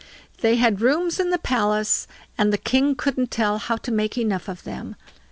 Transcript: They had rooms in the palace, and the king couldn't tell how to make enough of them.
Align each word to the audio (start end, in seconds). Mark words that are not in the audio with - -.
They 0.39 0.55
had 0.55 0.81
rooms 0.81 1.19
in 1.19 1.29
the 1.29 1.37
palace, 1.37 2.07
and 2.35 2.51
the 2.51 2.57
king 2.57 2.95
couldn't 2.95 3.29
tell 3.29 3.59
how 3.59 3.75
to 3.75 3.91
make 3.91 4.17
enough 4.17 4.47
of 4.47 4.63
them. 4.63 4.95